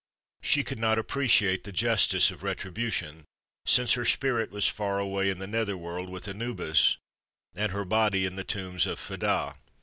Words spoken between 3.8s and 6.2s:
her spirit was far away in the nether world